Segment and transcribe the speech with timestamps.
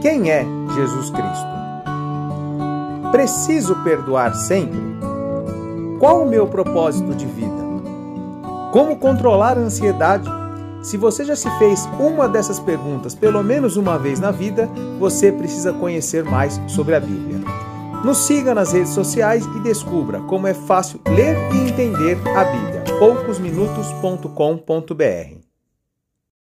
[0.00, 1.46] Quem é Jesus Cristo?
[3.12, 4.80] Preciso perdoar sempre?
[5.98, 7.60] Qual o meu propósito de vida?
[8.72, 10.26] Como controlar a ansiedade?
[10.82, 14.66] Se você já se fez uma dessas perguntas pelo menos uma vez na vida,
[14.98, 17.40] você precisa conhecer mais sobre a Bíblia.
[18.02, 22.84] Nos siga nas redes sociais e descubra como é fácil ler e entender a Bíblia.
[22.98, 25.49] poucosminutos.com.br